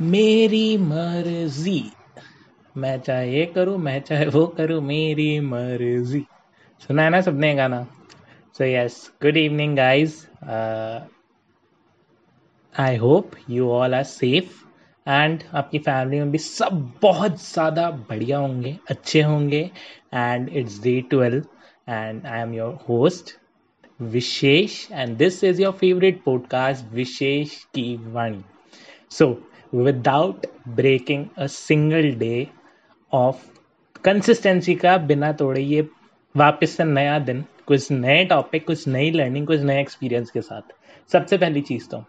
मेरी 0.00 0.76
मर्ज़ी। 0.78 1.82
मैं 2.74 2.98
चाहे 3.00 3.30
ये 3.32 3.44
करूँ, 3.46 3.76
मैं 3.78 4.00
चाहे 4.00 4.26
वो 4.26 4.46
करूँ, 4.56 4.80
मेरी 4.82 5.38
मर्ज़ी। 5.40 6.24
सुना 6.82 7.02
है 7.02 7.10
ना 7.10 7.20
सबने 7.20 7.54
गाना? 7.54 7.86
So 8.58 8.64
yes 8.64 8.96
good 9.22 9.36
evening 9.36 9.76
guys 9.76 10.26
I 12.74 12.96
hope 12.96 13.30
you 13.50 13.70
all 13.70 13.94
are 13.94 14.02
safe 14.04 14.62
and 15.06 15.42
आपकी 15.54 15.78
फैमिली 15.78 16.18
में 16.20 16.30
भी 16.30 16.38
सब 16.38 16.92
बहुत 17.02 17.40
ज़्यादा 17.42 17.90
बढ़िया 18.10 18.38
होंगे, 18.38 18.76
अच्छे 18.90 19.22
होंगे 19.22 19.70
and 20.14 20.48
it's 20.48 20.82
day 20.82 21.00
twelve 21.10 21.44
and 21.88 22.26
I 22.26 22.40
am 22.40 22.54
your 22.54 22.78
host 22.88 23.36
Vishesh 24.00 24.86
and 24.92 25.16
this 25.16 25.42
is 25.44 25.62
your 25.62 25.72
favourite 25.72 26.22
podcast 26.24 26.92
Vishesh 26.94 27.56
की 27.64 27.96
वाणी। 28.12 28.44
So 29.10 29.34
without 29.74 30.46
breaking 30.68 31.26
a 31.38 31.46
single 31.46 32.10
day 32.10 32.48
of 33.12 33.44
consistency 34.04 34.74
का 34.74 34.96
बिना 34.98 35.32
तोड़े 35.32 35.60
ये 35.60 35.88
वापस 36.36 36.70
से 36.70 36.84
नया 36.84 37.18
दिन 37.18 37.44
कुछ 37.66 37.90
नए 37.92 38.24
टॉपिक 38.24 38.66
कुछ 38.66 38.88
नई 38.88 39.10
लर्निंग 39.10 39.46
कुछ 39.46 39.60
नए 39.60 39.80
एक्सपीरियंस 39.80 40.30
के 40.30 40.40
साथ 40.40 40.62
सबसे 41.12 41.38
पहली 41.38 41.60
चीज़ 41.60 41.88
तो 41.88 42.04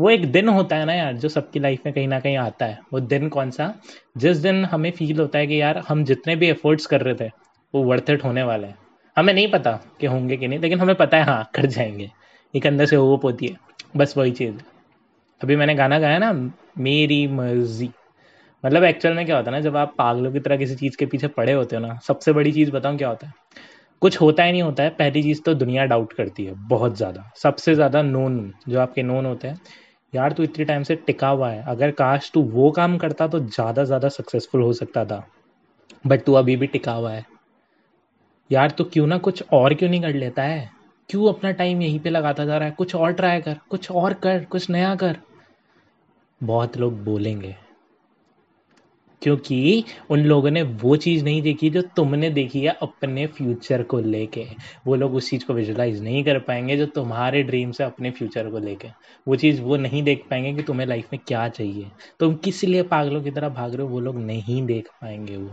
वो 0.00 0.10
एक 0.10 0.32
दिन 0.32 0.48
होता 0.48 0.76
है 0.76 0.84
ना 0.84 0.94
यार 0.94 1.12
जो 1.12 1.28
सबकी 1.28 1.60
लाइफ 1.60 1.80
में 1.86 1.94
कहीं 1.94 2.08
ना 2.08 2.20
कहीं 2.20 2.36
आता 2.36 2.66
है 2.66 2.80
वो 2.92 3.00
दिन 3.00 3.28
कौन 3.28 3.50
सा 3.50 3.74
जिस 4.16 4.36
दिन 4.36 4.64
हमें 4.64 4.90
फील 4.90 5.20
होता 5.20 5.38
है 5.38 5.46
कि 5.46 5.60
यार 5.60 5.78
हम 5.78 6.04
जितने 6.04 6.36
भी 6.36 6.48
एफर्ट्स 6.48 6.86
कर 6.86 7.00
रहे 7.00 7.14
थे 7.14 7.30
वो 7.74 7.82
वर्थ 7.82 8.10
इट 8.10 8.24
होने 8.24 8.42
वाले 8.42 8.66
हैं 8.66 8.78
हमें 9.16 9.34
नहीं 9.34 9.50
पता 9.50 9.80
कि 10.00 10.06
होंगे 10.06 10.36
कि 10.36 10.48
नहीं 10.48 10.58
लेकिन 10.58 10.80
हमें 10.80 10.96
पता 10.96 11.16
है 11.16 11.22
हाँ 11.22 11.50
कर 11.54 11.66
जाएँगे 11.66 12.10
एक 12.56 12.66
अंदर 12.66 12.86
से 12.86 12.96
होप 12.96 13.24
होती 13.24 13.46
है 13.46 13.56
बस 13.96 14.16
वही 14.16 14.30
चीज़ 14.30 14.50
है 14.50 14.77
अभी 15.40 15.56
मैंने 15.56 15.74
गाना 15.74 15.98
गाया 15.98 16.18
ना, 16.18 16.32
मेरी 16.78 17.26
मर्ज़ी। 17.26 17.90
मतलब 18.64 18.84
एक्चुअल 18.84 19.14
में 19.14 19.26
क्या 19.26 19.36
होता 19.36 19.50
है 19.50 19.56
ना, 19.56 19.60
जब 19.60 19.76
आप 19.76 19.94
पागलों 19.98 20.32
की 20.32 20.40
तरह 20.40 20.56
किसी 20.56 20.74
चीज़ 20.74 20.96
के 20.96 21.06
पीछे 21.06 21.28
पड़े 21.28 21.52
होते 21.52 21.76
हो 21.76 21.82
ना, 21.82 21.98
सबसे 21.98 22.32
बड़ी 22.32 22.52
चीज़ 22.52 22.70
बताऊँ 22.70 22.96
क्या 22.98 23.08
होता 23.08 23.26
है? 23.26 23.32
कुछ 24.00 24.20
होता 24.20 24.42
ही 24.42 24.52
नहीं 24.52 24.62
होता 24.62 24.82
है, 24.82 24.90
पहली 24.90 25.22
चीज़ 25.22 25.42
तो 25.42 25.54
दुनिया 25.54 25.84
डाउट 25.84 26.12
करती 26.12 26.44
है, 26.44 26.54
बहुत 26.68 26.96
ज़्यादा। 26.96 27.32
सबसे 27.36 27.74
ज़्यादा 27.74 28.02
नोन 28.02 28.52
जो 28.68 28.80
आपके 28.80 29.02
नोन 29.02 29.26
होते 29.26 29.48
हैं, 29.48 29.60
यार 30.14 30.32
तू 30.32 30.42
इतने 30.42 30.64
टाइम 30.64 30.82
से 30.82 30.94
टिका 30.96 31.28
हुआ 31.28 31.50
है, 31.50 31.64
अगर 31.68 31.90
काश 31.90 32.30
तू 32.34 32.42
वो 32.42 32.70
काम 32.70 32.98
करता 32.98 33.26
तो 33.28 33.40
ज़्यादा 33.40 33.84
ज़्यादा 33.84 34.08
सक्सेसफुल 34.08 34.62
हो 34.62 34.72
सकता 34.72 35.04
था। 35.04 35.26
बट 36.06 36.24
तू 36.24 36.32
अभी 36.32 36.56
भी 36.56 36.66
टिका 36.66 36.92
हुआ 36.92 37.12
है। 37.12 37.24
यार 38.52 38.70
तो 38.70 38.84
क्यों 38.84 39.06
ना 39.06 39.18
कुछ 39.18 39.42
और 39.52 39.74
क्यों 39.74 39.90
नहीं 39.90 40.00
कर 40.00 40.14
लेता 40.14 40.42
है? 40.42 40.70
क्यों 41.10 41.28
अपना 41.28 41.50
टाइम 41.50 41.82
यहीं 41.82 42.00
पे 42.00 42.10
लगाता 42.10 42.44
जा 42.44 42.58
रहा 42.58 42.68
है? 42.68 42.74
कुछ 42.74 42.94
और 42.94 43.12
ट्राई 43.12 43.40
कर, 43.40 43.56
कुछ 43.70 43.90
और 43.90 44.14
कर, 44.14 44.44
कुछ 44.44 44.70
नया 44.70 44.94
कर। 44.94 45.16
बहुत 46.42 46.76
लोग 46.76 47.04
बोलेंगे। 47.04 47.56
क्योंकि 49.22 49.84
उन 50.10 50.20
लोगों 50.20 50.50
ने 50.50 50.62
वो 50.62 50.96
चीज़ 50.96 51.24
नहीं 51.24 51.42
देखी 51.42 51.70
जो 51.70 51.82
तुमने 51.82 52.30
देखी 52.30 52.60
है 52.60 52.76
अपने 52.82 53.26
फ्यूचर 53.26 53.82
को 53.82 54.00
लेके। 54.00 54.46
वो 54.86 54.94
लोग 54.94 55.14
उस 55.14 55.30
चीज़ 55.30 55.44
को 55.44 55.52
विजुलाइज 55.52 56.02
नहीं 56.02 56.24
कर 56.24 56.38
पाएँगे 56.38 56.76
जो 56.76 56.86
तुम्हारे 56.86 57.42
ड्रीम्स 57.42 57.80
है 57.80 57.86
अपने 57.86 58.10
फ्यूचर 58.10 58.50
को 58.50 58.58
लेके। 58.58 58.88
वो 59.28 59.36
चीज़ 59.36 59.62
वो 59.62 59.76
नहीं 59.76 60.02
देख 60.02 60.24
पाएँगे 60.30 60.54
कि 60.54 60.62
तुम्हें 60.62 60.86
लाइफ 60.86 61.08
में 61.12 61.20
क्या 61.26 61.48
चाहिए। 61.48 61.90
तुम 62.20 62.34
किस 62.34 62.64
लिए 62.64 62.82
पागलों 62.82 63.22
की 63.22 63.30
तरह 63.30 63.48
भाग 63.48 63.74
रहे 63.74 63.82
हो, 63.82 63.88
वो 63.88 64.00
लोग 64.00 64.16
नहीं 64.16 64.66
देख 64.66 64.88
पाएँगे 64.88 65.36
वो। 65.36 65.50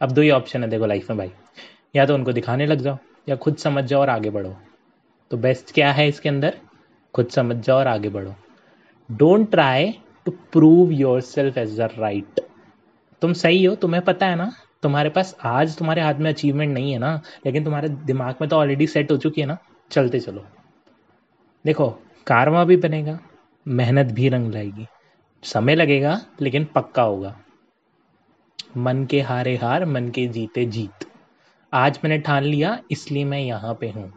अब 0.00 0.10
दो 0.10 0.22
ही 0.22 0.30
ऑप्शन 0.30 0.64
है, 0.64 0.70
देखो 0.70 0.86
लाइफ 0.86 1.10
में 1.10 1.18
भाई 1.18 1.30
या 1.96 2.06
तो 2.06 2.14
उनको 2.14 2.32
दिखाने 2.32 2.66
लग 2.66 2.78
जाओ, 2.78 2.98
या 3.28 3.36
खुद 3.36 3.56
समझ 3.56 3.84
जाओ 3.84 4.00
और 4.00 4.08
आगे 4.08 4.30
बढ़ो। 4.30 4.56
तो 5.30 5.36
बेस्ट 5.36 5.74
क्या 5.74 5.92
है 5.92 6.08
इसके 6.08 6.28
अंदर? 6.28 6.58
खुद 7.14 7.28
समझ 7.28 7.56
जाओ 7.56 7.78
और 7.78 7.86
आगे 7.86 8.08
बढ़ो। 8.08 8.34
Don't 9.08 9.50
try 9.50 9.92
to 10.26 10.32
prove 10.52 10.90
yourself 11.20 11.58
as 11.58 11.80
the 11.80 11.88
right 11.98 12.40
तुम 13.22 13.32
सही 13.32 13.64
हो, 13.64 13.74
तुम्हें 13.74 14.02
पता 14.04 14.26
है 14.26 14.36
ना, 14.36 14.50
तुम्हारे 14.82 15.10
पास 15.10 15.36
आज 15.44 15.76
तुम्हारे 15.78 16.02
हाथ 16.02 16.14
में 16.14 16.30
अचीवमेंट 16.30 16.72
नहीं 16.74 16.92
है 16.92 16.98
ना, 16.98 17.20
लेकिन 17.46 17.64
तुम्हारे 17.64 17.88
दिमाग 17.88 18.36
में 18.40 18.48
तो 18.50 18.56
ऑलरेडी 18.56 18.86
सेट 18.86 19.10
हो 19.12 19.16
चुकी 19.16 19.40
है 19.40 19.46
ना, 19.46 19.56
चलते 19.90 20.20
चलो। 20.20 20.44
देखो 21.64 21.88
कारवा 22.26 22.64
भी 22.64 22.76
बनेगा, 22.76 23.18
मेहनत 23.66 24.12
भी 24.12 24.28
रंग 24.28 24.52
लाएगी। 24.52 24.86
समय 25.42 25.74
लगेगा, 25.74 26.20
लेकिन 26.40 26.64
पक्का 26.64 27.02
होगा। 27.02 27.36
मन 28.76 29.04
के 29.04 29.20
हारे 29.20 29.54
हार, 29.56 29.84
मन 29.84 30.08
के 30.08 30.26
जीते 30.26 30.64
जीत। 30.66 31.06
आज 31.72 31.98
मैंने 32.04 32.18
ठान 32.18 32.44
लिया, 32.44 32.78
इसलिए 32.90 33.24
मैं 33.24 33.40
यहाँ 33.40 33.74
पे 33.74 33.90
हूँ। 33.90 34.12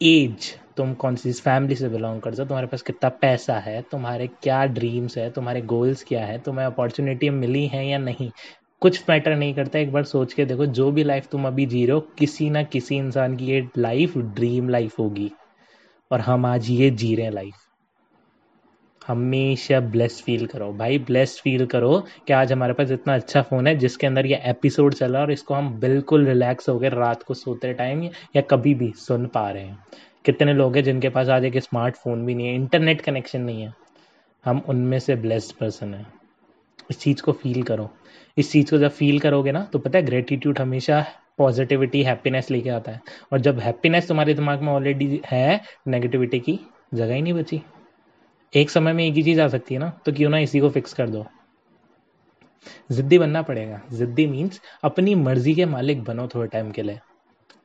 एज 0.00 0.54
तुम 0.78 0.94
कौन 0.94 1.16
सी 1.16 1.32
फैमिली 1.32 1.74
से 1.74 1.88
बिलोंग 1.88 2.20
करते 2.20 2.42
हो? 2.42 2.48
तुम्हारे 2.48 2.66
पास 2.66 2.82
कितना 2.82 3.08
पैसा 3.08 3.58
है? 3.58 3.82
तुम्हारे 3.82 4.26
क्या 4.26 4.64
ड्रीम्स 4.66 5.18
है? 5.18 5.30
तुम्हारे 5.30 5.60
गोल्स 5.62 6.04
क्या 6.08 6.24
है? 6.24 6.38
तुम्हें 6.38 6.66
अपॉर्चुनिटी 6.66 7.30
मिली 7.30 7.66
है 7.66 7.86
या 7.88 7.98
नहीं? 7.98 8.30
कुछ 8.82 9.02
मैटर 9.10 9.36
नहीं 9.36 9.54
करता। 9.54 9.78
एक 9.78 9.92
बार 9.92 10.04
सोच 10.04 10.32
के 10.32 10.44
देखो, 10.44 10.66
जो 10.66 10.90
भी 10.90 11.04
लाइफ 11.04 11.28
तुम 11.32 11.46
अभी 11.46 11.66
जी 11.66 11.86
रहे 11.86 11.94
हो, 11.94 12.00
किसी 12.18 12.50
ना 12.50 12.62
किसी 12.62 12.96
इंसान 12.96 13.36
की 13.36 13.46
ये 13.46 13.68
लाइफ 13.78 14.18
ड्रीम 14.18 14.68
लाइफ 14.68 14.98
होगी। 14.98 15.30
और 16.12 16.20
हम 16.20 16.46
आज 16.46 16.70
ये 16.70 16.90
जी 16.90 17.14
रहे 17.14 17.26
हैं 17.26 17.32
लाइफ 17.32 17.54
हमेशा 19.08 19.80
ब्लेस 19.80 20.22
फील 20.22 20.46
करो। 20.46 20.72
भाई 20.72 20.98
ब्लेस 20.98 21.40
फील 21.44 21.66
करो 21.66 21.98
कि 22.26 22.32
आज 22.32 22.52
हमारे 22.52 22.72
पास 22.72 22.90
इतना 22.90 23.14
अच्छा 23.14 23.42
फ़ोन 23.42 23.66
है, 23.66 23.74
जिसके 23.74 24.06
अंदर 24.06 24.26
ये 24.26 24.40
एपिसोड 24.44 24.94
चला 24.94 25.20
और 25.20 25.32
इसको 25.32 25.54
हम 25.54 25.70
बिल्कुल 25.80 26.26
रिलैक्स 26.26 26.68
हो 26.68 26.78
गए 26.78 26.88
रात 26.88 27.22
को 27.22 27.34
सोते 27.34 27.72
टाइम 27.72 28.02
या 28.36 28.40
कभी 28.40 28.74
भी 28.74 28.92
सुन 28.96 29.26
पा 29.26 29.50
रहे 29.50 29.62
हैं। 29.62 29.78
कितने 30.28 30.52
लोग 30.52 30.76
हैं 30.76 30.84
जिनके 30.84 31.08
पास 31.08 31.28
आज 31.28 31.44
एक 31.44 31.58
स्मार्टफ़ोन 31.58 32.26
भी 32.26 32.34
नहीं 32.34 32.46
है 32.48 32.54
इंटरनेट 32.54 33.00
कनेक्शन 33.00 33.40
नहीं 33.40 33.62
है। 33.62 33.74
हम 34.44 34.62
उनमें 34.68 34.98
से 34.98 35.16
ब्लेस्ड 35.16 35.56
पर्सन 35.56 35.94
है। 35.94 36.06
इस 36.90 37.00
चीज़ 37.00 37.22
को 37.22 37.32
फील 37.32 37.62
करो। 37.62 37.90
इस 38.38 38.52
चीज़ 38.52 38.70
को 38.70 38.78
जब 38.78 38.90
फील 38.90 39.20
करोगे 39.20 39.52
ना 39.52 39.62
तो 39.62 39.78
पता 39.78 39.98
है 39.98 40.04
ग्रेटिट्यूड 40.04 40.58
हमेशा 40.58 41.06
पॉजिटिविटी 41.38 42.02
हैप्पीनेस 42.02 42.50
लेके 42.50 42.70
आता 42.70 42.92
है। 42.92 43.00
और 43.32 43.40
जब 43.40 43.58
हैप्पीनेस 43.58 44.08
तुम्हारे 44.08 44.34
दिमाग 44.34 44.62
में 44.62 44.72
ऑलरेडी 44.72 45.20
है 45.26 45.60
नेगेटिविटी 45.86 46.40
की 46.40 46.60
जगह 46.94 47.14
ही 47.14 47.22
नहीं 47.22 47.34
बची। 47.34 47.62
एक 48.56 48.70
समय 48.70 48.92
में 48.92 49.06
एक 49.06 49.14
ही 49.14 49.22
चीज़ 49.22 49.40
आ 49.40 49.48
सकती 49.48 49.74
है 49.74 49.80
ना 49.80 50.00
तो 50.06 50.12
क्यों 50.12 50.30
ना 50.30 50.38
इसी 50.38 50.60
को 50.60 50.70
फिक्स 50.70 50.92
कर 50.92 51.08
दो। 51.08 51.26
जिद्दी 52.92 53.18
बनना 53.18 53.42
पड़ेगा। 53.42 53.80
जिद्दी 53.92 54.26
मीन्स 54.26 54.60
अपनी 54.84 55.14
मर्ज़ी 55.14 55.54
के 55.54 55.66
मालिक 55.66 56.04
बनो 56.04 56.28
थोड़े 56.28 56.48
टाइम 56.48 56.70
के 56.70 56.82
लिए। 56.82 56.98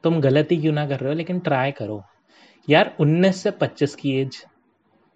तुम 0.03 0.21
गलती 0.21 0.57
क्यों 0.57 0.73
ना 0.73 0.87
कर 0.87 0.99
रहे 0.99 1.09
हो, 1.09 1.17
लेकिन 1.17 1.39
ट्राई 1.39 1.71
करो। 1.71 2.03
यार 2.67 2.95
19 2.99 3.43
से 3.43 3.51
25 3.51 3.95
की 3.95 4.11
एज 4.21 4.35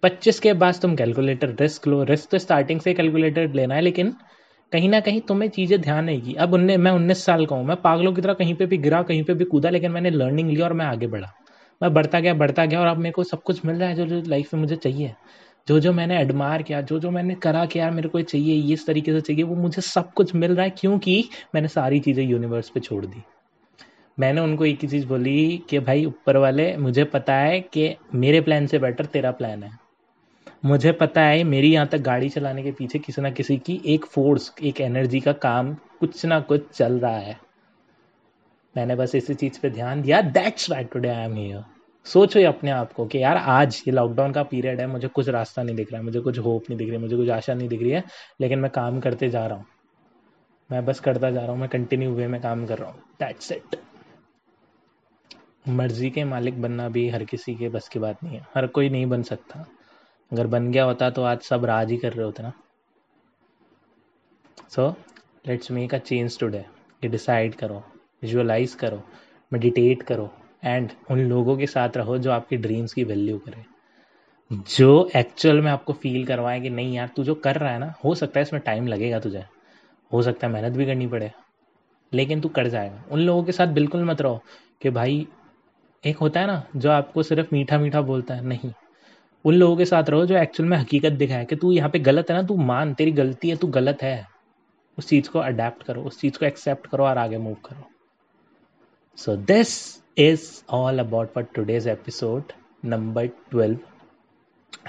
25 0.02 0.40
के 0.40 0.52
बाद 0.52 0.74
तुम 0.82 0.96
कैलकुलेटर 0.96 1.48
रिस्क 1.60 1.86
लो। 1.88 2.02
रिस्क 2.02 2.30
तो 2.30 2.38
स्टार्टिंग 2.38 2.80
से 2.80 2.94
कैलकुलेटर 2.94 3.54
लेना 3.54 3.74
है, 3.74 3.80
लेकिन 3.80 4.14
कहीं 4.72 4.88
ना 4.88 5.00
कहीं 5.00 5.20
तुम्हें 5.20 5.48
चीज़ें 5.50 5.80
ध्यान 5.80 6.06
रहेगी। 6.06 6.34
अब 6.34 6.54
उन्ने, 6.54 6.76
मैं 6.76 6.90
उन्नीस 6.90 7.24
साल 7.24 7.46
का 7.46 7.56
हूँ। 7.56 7.64
मैं 7.64 7.76
पागलों 7.76 8.12
की 8.12 8.22
तरह 8.22 8.32
कहीं 8.32 8.54
पे 8.54 8.66
भी 8.66 8.78
गिरा, 8.78 9.02
कहीं 9.02 9.22
पे 9.24 9.34
भी 9.34 9.44
कूदा, 9.44 9.70
लेकिन 9.70 9.90
मैंने 9.90 10.10
लर्निंग 10.10 10.50
ली 10.50 10.60
और 10.60 10.72
मैं 10.72 10.86
आगे 10.86 11.06
बढ़ा। 11.06 11.32
मैं 11.82 11.94
बढ़ता 11.94 12.20
गया 12.20 12.34
बढ़ता 12.34 12.64
गया 12.64 12.80
और 12.80 12.86
अब 12.86 12.98
मेरे 12.98 13.12
को 13.12 13.24
सब 13.24 13.42
कुछ 13.42 13.64
मिल 13.64 13.76
रहा 13.76 13.88
है, 13.88 13.94
जो 13.94 14.06
जो 14.06 14.22
लाइफ 14.26 14.54
में 14.54 14.60
मुझे 14.60 14.76
चाहिए। 14.76 15.14
जो 15.68 15.80
जो 15.80 15.92
मैंने 15.92 16.20
एडमायर 16.20 16.62
किया, 16.62 16.80
जो 16.80 16.98
जो 16.98 17.10
मैंने 17.10 17.34
करा 17.34 17.66
कि 17.66 17.78
यार, 17.78 17.90
मेरे 17.90 18.08
को 18.08 18.20
चाहिए 18.20 18.72
इस 18.72 18.86
तरीके 18.86 19.12
से 19.12 19.20
चाहिए, 19.20 19.42
वो 19.42 19.54
मुझे 19.54 19.82
सब 19.82 20.12
कुछ 20.12 20.34
मिल 20.34 20.54
रहा 20.54 20.64
है, 20.64 20.70
क्योंकि 20.70 21.24
मैंने 21.54 21.68
सारी 21.68 22.00
चीज़ें 22.00 22.24
यूनिवर्स 22.24 22.68
पे 22.68 22.80
छोड़ 22.80 23.06
दी। 23.06 23.22
मैंने 24.18 24.40
उनको 24.40 24.64
एक 24.66 24.78
ही 24.82 24.88
चीज़ 24.88 25.06
बोली 25.06 25.64
कि 25.70 25.78
भाई, 25.78 26.04
ऊपर 26.04 26.36
वाले, 26.36 26.76
मुझे 26.76 27.04
पता 27.04 27.34
है 27.34 27.60
कि 27.60 27.94
मेरे 28.14 28.40
प्लान 28.40 28.66
से 28.66 28.78
बेटर 28.78 29.06
तेरा 29.06 29.30
प्लान 29.30 29.62
है। 29.62 29.70
मुझे 30.64 30.92
पता 30.92 31.20
है 31.20 31.42
मेरी 31.44 31.72
यहाँ 31.72 31.86
तक 31.86 31.98
गाड़ी 31.98 32.28
चलाने 32.28 32.62
के 32.62 32.72
पीछे 32.72 32.98
किसी 32.98 33.22
ना 33.22 33.30
किसी 33.30 33.56
की 33.56 33.80
एक 33.86 34.04
फोर्स 34.04 34.52
एक 34.62 34.80
एनर्जी 34.80 35.20
का 35.20 35.32
काम 35.32 35.74
कुछ 36.00 36.24
ना 36.26 36.40
कुछ 36.40 36.68
चल 36.70 36.98
रहा 36.98 37.18
है। 37.18 37.36
मैंने 38.76 38.96
बस 38.96 39.14
इसी 39.14 39.34
चीज़ 39.34 39.60
पे 39.60 39.70
ध्यान 39.70 40.02
दिया। 40.02 40.20
That's 40.20 40.70
right 40.70 40.92
today 40.92 41.08
I 41.08 41.24
am 41.24 41.34
here 41.34 41.64
सोचो 42.06 42.46
अपने 42.48 42.70
आप 42.70 42.92
को 42.92 43.06
कि 43.06 43.22
यार, 43.22 43.36
आज 43.36 43.82
ये 43.88 43.92
लॉकडाउन 43.92 44.32
का 44.32 44.42
पीरियड 44.42 44.80
है, 44.80 44.86
मुझे 44.86 45.08
कुछ 45.08 45.28
रास्ता 45.28 45.62
नहीं 45.62 45.76
दिख 45.76 45.92
रहा 45.92 45.98
है, 45.98 46.04
मुझे 46.04 46.20
कुछ 46.20 46.38
होप 46.38 46.70
नहीं 46.70 46.78
दिख 46.78 46.88
रही 46.88 46.96
है 46.96 47.02
मुझे 47.02 47.16
कुछ 47.16 47.28
आशा 47.28 47.54
नहीं 47.54 47.68
दिख 47.68 47.82
रही 47.82 47.90
है, 47.90 48.04
लेकिन 48.40 48.58
मैं 48.58 48.70
काम 48.70 49.00
करते 49.00 49.28
जा 49.28 49.46
रहा 49.46 49.56
हूँ। 49.56 49.66
मैं 50.70 50.84
बस 50.84 51.00
करता 51.00 51.30
जा 51.30 51.40
रहा 51.40 51.50
हूँ, 51.50 51.58
मैं 51.58 51.68
कंटिन्यू 51.68 52.10
वे 52.10 52.26
में 52.26 52.40
काम 52.40 52.66
कर 52.66 52.78
रहा 52.78 52.90
हूँ। 52.90 53.02
दैट्स 53.20 53.52
इट 53.52 53.76
मर्ज़ी 55.64 56.10
के 56.10 56.24
मालिक 56.24 56.60
बनना 56.62 56.88
भी 56.88 57.08
हर 57.10 57.24
किसी 57.24 57.54
के 57.54 57.68
बस 57.68 57.88
की 57.88 57.98
बात 57.98 58.22
नहीं 58.24 58.36
है। 58.36 58.46
हर 58.54 58.66
कोई 58.66 58.88
नहीं 58.88 59.06
बन 59.06 59.22
सकता। 59.22 59.64
अगर 60.32 60.46
बन 60.46 60.70
गया 60.72 60.84
होता 60.84 61.10
तो 61.10 61.22
आज 61.22 61.40
सब 61.40 61.64
राज 61.64 61.90
ही 61.90 61.96
कर 61.96 62.12
रहे 62.12 62.24
होते 62.24 62.42
ना। 62.42 62.52
So 64.70 64.88
let's 65.46 65.70
make 65.70 65.94
a 65.94 65.98
change 65.98 66.38
today 66.40 66.58
ये 66.58 67.08
डिसाइड 67.08 67.54
करो 67.54 67.82
विजुअलाइज 68.22 68.74
करो 68.74 69.02
मेडिटेट 69.52 70.02
करो 70.02 70.30
एंड 70.64 70.90
उन 71.10 71.18
लोगों 71.20 71.56
के 71.56 71.66
साथ 71.66 71.96
रहो 71.96 72.18
जो 72.18 72.30
आपकी 72.30 72.56
ड्रीम्स 72.56 72.94
की 72.94 73.04
वैल्यू 73.04 73.38
करे। 73.38 73.64
जो 74.50 75.08
एक्चुअल 75.16 75.60
में 75.60 75.70
आपको 75.70 75.92
फील 75.92 76.24
करवाए 76.26 76.60
कि 76.60 76.70
नहीं 76.70 76.94
यार, 76.94 77.08
तू 77.16 77.24
जो 77.24 77.34
कर 77.34 77.56
रहा 77.56 77.72
है 77.72 77.78
ना, 77.78 77.92
हो 78.04 78.14
सकता 78.14 78.40
है 78.40 78.42
इसमें 78.42 78.60
टाइम 78.62 78.86
लगेगा 78.86 79.18
तुझे। 79.20 79.44
हो 80.10 80.22
सकता 80.22 80.46
है 80.46 80.52
मेहनत 80.52 80.76
भी 80.76 80.86
करनी 80.86 81.06
पड़े, 81.06 81.30
लेकिन 82.12 82.40
तू 82.40 82.48
कर 82.48 82.68
जाएगा। 82.68 83.02
उन 83.10 83.20
लोगों 83.20 83.42
के 83.44 83.52
साथ 83.52 83.66
बिल्कुल 83.68 84.04
मत 84.04 84.20
रहो 84.20 84.40
कि 84.82 84.90
भाई 84.90 85.26
एक 86.04 86.16
होता 86.16 86.40
है 86.40 86.46
ना, 86.46 86.62
जो 86.76 86.90
आपको 86.90 87.22
सिर्फ़ 87.22 87.48
मीठा 87.52 87.78
मीठा 87.78 88.00
बोलता 88.02 88.34
है, 88.34 88.44
नहीं। 88.44 88.72
उन 89.44 89.54
लोगों 89.54 89.76
के 89.76 89.84
साथ 89.84 90.10
रहो 90.10 90.26
जो 90.26 90.36
एक्चुअल 90.36 90.68
में 90.68 90.76
हकीकत 90.76 91.12
दिखाए 91.12 91.44
कि 91.44 91.56
तू 91.56 91.72
यहाँ 91.72 91.90
पे 91.90 91.98
गलत 91.98 92.30
है 92.30 92.36
ना, 92.36 92.42
तू 92.42 92.56
मान, 92.56 92.94
तेरी 92.94 93.12
गलती 93.12 93.48
है, 93.48 93.56
तू 93.56 93.66
गलत 93.68 94.02
है। 94.02 94.26
उस 94.98 95.08
चीज़ 95.08 95.28
को 95.30 95.38
अडेप्ट 95.38 95.82
करो, 95.82 96.02
उस 96.02 96.20
चीज़ 96.20 96.38
को 96.38 96.46
एक्सेप्ट 96.46 96.86
करो 96.86 97.04
और 97.04 97.18
आगे 97.18 97.38
मूव 97.38 97.54
करो। 97.66 97.88
So 99.18 99.36
this 99.36 100.02
is 100.18 100.50
all 100.70 100.98
about 100.98 101.32
for 101.32 101.44
today's 101.54 101.88
episode 101.88 102.52
number 102.84 103.26
twelve 103.50 103.78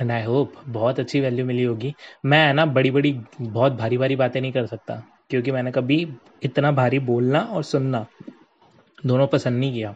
and 0.01 0.11
I 0.11 0.23
hope 0.23 0.53
बहुत 0.67 0.99
अच्छी 0.99 1.19
वैल्यू 1.19 1.45
मिली 1.45 1.63
होगी। 1.63 1.93
मैं 2.25 2.53
ना, 2.53 2.65
बड़ी 2.65 2.91
बड़ी, 2.91 3.11
बहुत 3.41 3.73
भारी 3.73 3.97
भारी 3.97 4.15
बातें 4.15 4.39
नहीं 4.41 4.51
कर 4.51 4.65
सकता, 4.65 5.03
क्योंकि 5.29 5.51
मैंने 5.51 5.71
कभी 5.71 6.07
इतना 6.43 6.71
भारी 6.71 6.99
बोलना 7.01 7.39
और 7.41 7.63
सुनना 7.63 8.05
दोनों 9.05 9.27
पसंद 9.27 9.59
नहीं 9.59 9.73
किया। 9.73 9.95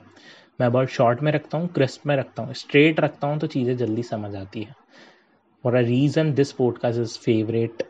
मैं 0.60 0.72
बहुत 0.72 0.90
शॉर्ट 0.90 1.22
में 1.24 1.32
रखता 1.32 1.58
हूँ 1.58 1.68
क्रिस्प 1.68 2.06
में 2.08 2.16
रखता 2.16 2.44
हूँ। 2.44 2.54
स्ट्रेट 2.54 3.00
रखता 3.00 3.28
हूँ 3.28 3.40
तो 3.40 3.48
चीज़ें 3.48 3.76
जल्दी 3.78 4.04
समझ 4.04 4.36
आती 4.36 4.62
है। 4.64 4.76
और 5.64 5.76
a 5.76 5.80
reason 5.80 6.34
this 6.34 6.52
podcast 6.52 7.00
is 7.00 7.18
favourite 7.20 7.84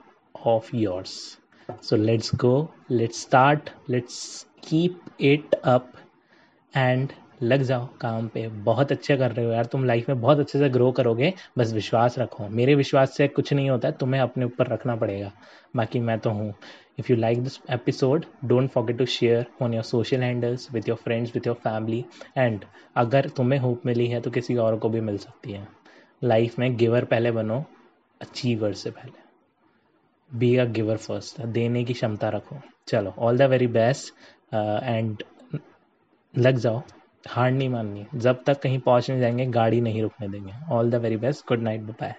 of 0.45 0.75
yours 0.75 1.11
so 1.83 1.95
let's 1.95 2.35
go 2.35 2.55
let's 2.91 3.21
start 3.21 3.69
let's 3.89 4.45
keep 4.67 4.99
it 5.21 5.53
up 5.55 5.91
and 6.73 7.11
लग 7.41 7.61
जाओ, 7.61 7.87
काम 8.01 8.27
पे 8.27 8.47
बहुत 8.63 8.91
अच्छे 8.91 9.17
कर 9.17 9.31
रहे 9.31 9.45
हो 9.45 9.51
यार, 9.51 9.65
तुम 9.65 9.85
लाइफ 9.85 10.09
में 10.09 10.21
बहुत 10.21 10.39
अच्छे 10.39 10.59
से 10.59 10.69
ग्रो 10.69 10.91
करोगे, 10.91 11.33
बस 11.57 11.73
विश्वास 11.73 12.17
रखो। 12.19 12.47
मेरे 12.49 12.75
विश्वास 12.75 13.15
से 13.17 13.27
कुछ 13.27 13.53
नहीं 13.53 13.69
होता 13.69 13.87
है 13.87 13.97
तुम्हें 13.97 14.21
अपने 14.21 14.45
ऊपर 14.45 14.67
रखना 14.67 14.95
पड़ेगा। 14.95 15.31
बाकी 15.75 15.99
मैं 15.99 16.17
तो 16.19 16.29
हूँ। 16.29 16.53
If 16.99 17.11
you 17.11 17.17
like 17.17 17.43
this 17.43 17.59
episode 17.71 18.25
don't 18.45 18.71
forget 18.71 18.97
to 18.97 19.05
share 19.05 19.45
on 19.63 19.73
your 19.73 19.83
social 19.83 20.21
handles 20.21 20.67
with 20.73 20.89
your 20.89 20.97
friends 20.97 21.31
with 21.35 21.47
your 21.47 21.55
family 21.55 22.03
and 22.37 22.65
अगर 22.95 23.29
तुम्हें 23.29 23.59
होप 23.59 23.85
मिली 23.85 24.07
है 24.07 24.19
तो 24.21 24.31
किसी 24.31 24.55
और 24.57 24.77
को 24.77 24.89
भी 24.89 25.01
मिल 25.01 25.17
सकती 25.17 25.51
है। 25.51 25.67
लाइफ 26.23 26.59
में 26.59 26.75
गिवर 26.77 27.05
पहले 27.05 27.31
बनो 27.31 27.63
अचीवर 28.21 28.73
से 28.73 28.91
पहले। 28.91 29.21
बी 30.31 30.55
अ 30.57 30.65
गिवर 30.65 30.97
फ़र्स्ट 30.97 31.41
देने 31.41 31.83
की 31.83 31.93
क्षमता 31.93 32.29
रखो। 32.29 32.59
चलो 32.87 33.13
all 33.19 33.37
the 33.37 33.41
very 33.41 33.67
best 33.69 34.13
and 34.53 35.23
लग 36.33 36.57
जाओ। 36.57 36.81
हार 37.27 37.51
नहीं 37.51 37.69
माननी। 37.69 38.05
जब 38.15 38.43
तक 38.43 38.61
कहीं 38.61 38.79
पहुँच 38.79 39.09
नहीं 39.09 39.19
जाएँगे, 39.21 39.45
गाड़ी 39.45 39.81
नहीं 39.81 40.01
रुकने 40.01 40.27
देंगे। 40.27 40.53
All 40.71 40.91
the 40.91 40.95
very 40.95 41.17
best 41.17 41.47
good 41.47 41.61
night 41.61 41.81
bye 41.81 42.13